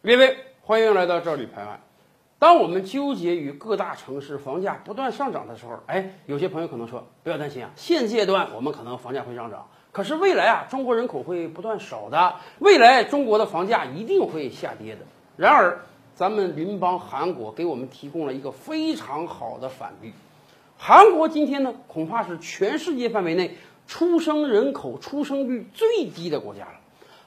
[0.00, 1.80] 各位，欢迎来到赵李拍案。
[2.38, 15.00] 当我们纠结于各大城市房价不断上涨的时候，哎，有些朋友可能说不要担心啊，现阶段我们可能房价会上涨，可是未来啊，中国人口会不断少的，未来中国的房价一定会下跌的。
[15.36, 15.80] 然而，
[16.14, 20.12] 咱们邻邦韩国给我们提供了一个非常好的反例。
[20.76, 23.56] 韩国今天呢，恐怕是全世界范围内
[23.88, 26.74] 出生人口出生率最低的国家了。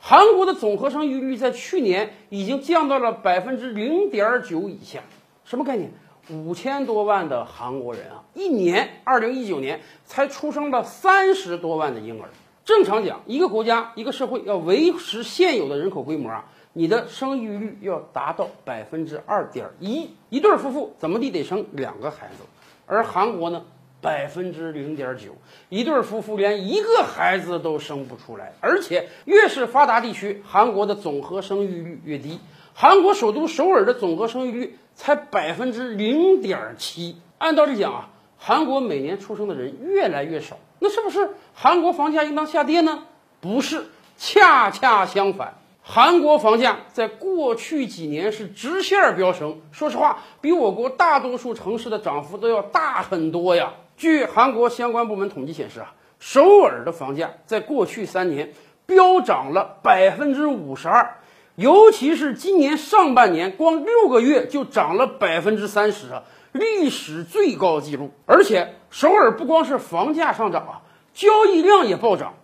[0.00, 5.00] 韩国的总和生育率在去年已经降到了百分之零点九以下，
[5.44, 5.90] 什么概念？
[6.30, 12.28] 五千多万的韩国人啊，一年，二零一九年才出生了三十多万的婴儿。
[12.64, 22.44] 正常讲，一个国家、一个社会要维持现有的人口规模啊，你的生育率要达到百分之二点一，一对夫妇怎么地得生两个孩子，
[22.86, 23.64] 而韩国呢？
[24.00, 25.36] 百分之零点九，
[25.68, 32.38] 一对夫妇连一个孩子都生不出来，而且越是发达地区，韩国的总和生育率越低。
[32.74, 37.16] 韩国首都首尔的总和生育率才百分之零点七。
[37.38, 43.02] 按道理讲啊，韩国每年出生的人越来越少，那是不是韩国房价应当下跌呢？
[43.40, 45.54] 不是，恰恰相反。
[45.82, 53.72] 韩国房价在过去几年是直线飙升，说实话，比我国大多数城市的涨幅都要大很多呀。
[53.98, 58.54] 据韩国相关部门统计显示啊，首尔的房价在过去三年
[58.86, 61.16] 飙涨了百分之五十二，
[61.56, 68.12] 尤其是今年上半年，光六个月就涨了百分之三十啊，历史最高纪录。
[68.24, 70.82] 而且首尔不光是房价上涨啊，
[71.12, 72.34] 交易量也暴涨。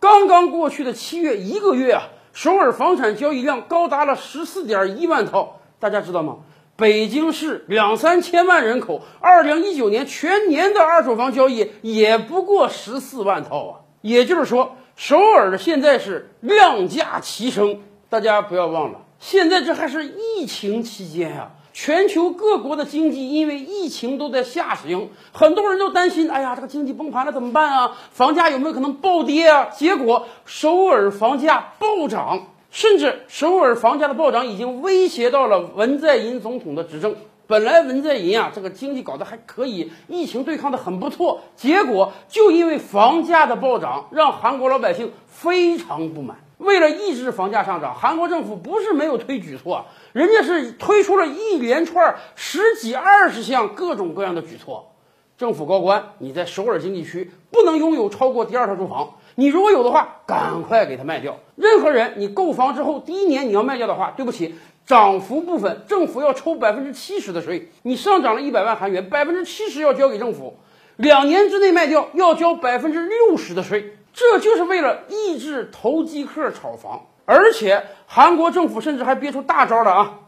[0.00, 6.38] 刚刚过去的七月一个月啊，首尔房产交易量高达了十四点一万套，大家知道吗？
[6.76, 13.80] 北京市两三千万人口，二零一九年全年的二手房交易也不过十四万套啊！
[14.00, 17.78] 也就是说，首尔的现在是量价齐升。
[18.08, 27.96] 大家不要忘了，现在这还是疫情期间呀，全球各国的经济因为疫情都在下行，很多人都担心，哎呀，这个经济崩盘了怎么办啊？
[28.10, 29.66] 房价有没有可能暴跌啊？
[29.66, 32.48] 结果首尔房价暴涨。
[32.74, 37.14] 甚至首尔房价的暴涨已经威胁到了文在寅总统的执政。
[37.46, 41.42] 本来文在寅啊，这个经济搞得还可以，疫情对抗的很不错。
[41.54, 46.38] 结果就因为房价的暴涨，让韩国老百姓非常不满。
[46.58, 54.93] 为了抑制房价上涨，韩国政府不是没有推举措，人家是推出了一连串十几二十项各种各样的举措。
[55.36, 59.14] 政府高官，你在首尔经济区不能拥有超过第二套住房。
[59.34, 61.38] 你如果有的话，赶快给它卖掉。
[61.56, 64.54] 任何人，你购房之后第一年你要卖掉的话，对不起，
[64.86, 67.72] 涨幅部分政府要抽百分之七十的税。
[67.82, 70.56] 你上涨了一百万韩元，百分之七十要交给政府。
[70.96, 77.06] 两年之内卖掉要交百分之六十的税，这就是为了抑制投机客炒房。
[77.24, 80.20] 而且韩国政府甚至还憋出大招了啊！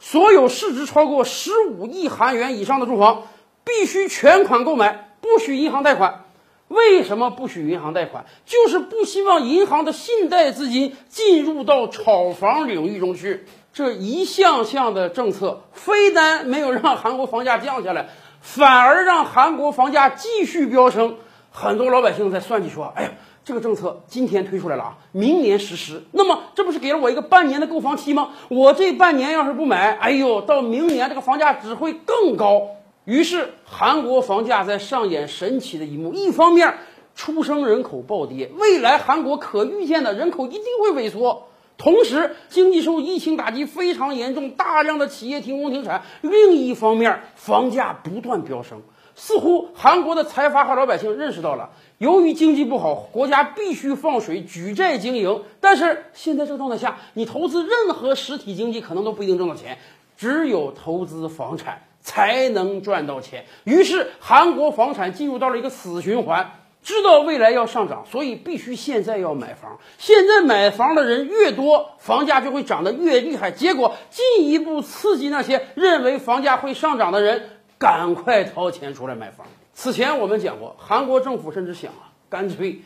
[0.00, 3.24] 所有市值超过十五亿韩元以上的住房，
[3.70, 6.24] 必须全款购买，不许银行贷款。
[6.66, 8.24] 为什么不许银行贷款？
[8.46, 13.44] 就是不希望银行的信贷资金进入到炒房领域中去。
[13.72, 18.08] 这一项项的政策，非但没有让韩国房价降下来，
[18.40, 21.16] 反而让韩国房价继续飙升。
[21.50, 23.10] 很多老百姓在算计说：“哎呀，
[23.44, 28.30] 这个政策今天推出来了啊，明年实施，那么这不是给了我一个半年的购房期吗？
[28.48, 32.62] 我这半年要是不买，哎呦，到明年这个房价只会更高。”
[33.10, 36.78] 于是，韩国房价在上演神奇的一幕：一方面，
[37.16, 46.04] 出生人口暴跌，未来韩国可预见的人口一定会萎缩；同时，经济受疫情打击非常严重，大量的企业停工停产。
[46.20, 48.80] 另一方面，房价不断飙升，
[49.16, 55.42] 似乎韩国的财阀和老百姓认识到了，由于经济不好，国家必须放水举债经营。
[55.58, 59.78] 但是现在这个状态下，你投资任何实体经济可能都不一定挣到钱，
[60.20, 61.82] 只有投资房产。
[62.02, 63.44] 才能赚到钱。
[63.64, 66.52] 于是，韩国房产进入到了一个死循环。
[66.82, 69.78] 知道未来要上涨，所以必须现在要买房。
[69.98, 73.50] 现在买房的人越多，房价就会涨得越厉害。
[73.50, 79.46] 结果进一步刺激那些认为房价会上涨的人，赶快掏钱出来买房。
[79.74, 82.80] 此前我们讲过，韩国政府甚至想啊，干脆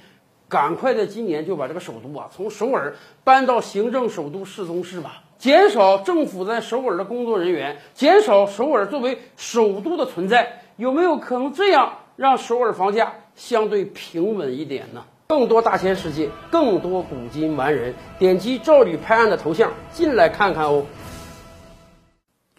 [0.49, 5.23] 赶快在今年就把这个首都啊从首尔搬到行政首都世宗市吧。
[5.38, 15.04] 减少政府在首尔的工作人员，减少首尔作为首都的存在，有没有可能这样让首尔房价相对平稳一点呢？
[15.26, 20.84] 更多大千世界，更多古今完人，点击赵吕拍案的头像进来看看哦。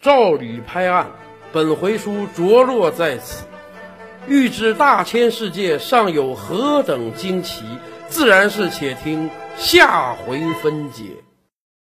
[0.00, 1.06] 赵吕拍案，
[1.52, 3.46] 本回书着落在此。
[4.28, 7.64] 欲知大千世界尚有何等惊奇，
[8.08, 11.04] 自然是且听下回分解。